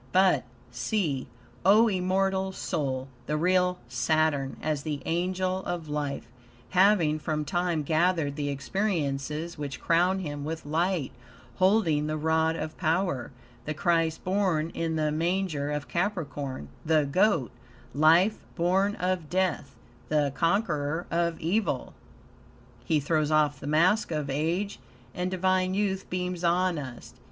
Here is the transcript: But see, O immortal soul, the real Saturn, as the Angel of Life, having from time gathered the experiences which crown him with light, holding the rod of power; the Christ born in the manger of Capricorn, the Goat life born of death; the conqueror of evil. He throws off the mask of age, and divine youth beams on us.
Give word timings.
But 0.13 0.45
see, 0.71 1.27
O 1.63 1.87
immortal 1.87 2.53
soul, 2.53 3.07
the 3.27 3.37
real 3.37 3.77
Saturn, 3.87 4.57
as 4.59 4.81
the 4.81 4.99
Angel 5.05 5.63
of 5.65 5.89
Life, 5.89 6.27
having 6.71 7.19
from 7.19 7.45
time 7.45 7.83
gathered 7.83 8.35
the 8.35 8.49
experiences 8.49 9.59
which 9.59 9.79
crown 9.79 10.17
him 10.17 10.43
with 10.43 10.65
light, 10.65 11.11
holding 11.57 12.07
the 12.07 12.17
rod 12.17 12.55
of 12.55 12.75
power; 12.77 13.29
the 13.65 13.75
Christ 13.75 14.23
born 14.23 14.71
in 14.71 14.95
the 14.95 15.11
manger 15.11 15.69
of 15.71 15.87
Capricorn, 15.87 16.69
the 16.83 17.05
Goat 17.05 17.51
life 17.93 18.39
born 18.55 18.95
of 18.95 19.29
death; 19.29 19.75
the 20.09 20.31
conqueror 20.33 21.05
of 21.11 21.39
evil. 21.39 21.93
He 22.83 22.99
throws 22.99 23.29
off 23.29 23.59
the 23.59 23.67
mask 23.67 24.09
of 24.09 24.31
age, 24.31 24.79
and 25.13 25.29
divine 25.29 25.75
youth 25.75 26.09
beams 26.09 26.43
on 26.43 26.79
us. 26.79 27.13